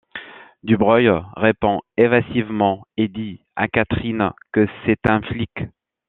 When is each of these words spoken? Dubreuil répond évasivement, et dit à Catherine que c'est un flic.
Dubreuil 0.63 1.11
répond 1.37 1.79
évasivement, 1.95 2.87
et 2.97 3.07
dit 3.07 3.43
à 3.55 3.67
Catherine 3.67 4.31
que 4.51 4.67
c'est 4.83 4.97
un 5.07 5.21
flic. 5.21 5.53